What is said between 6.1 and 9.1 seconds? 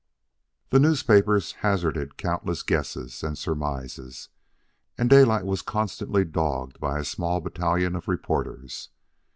dogged by a small battalion of reporters.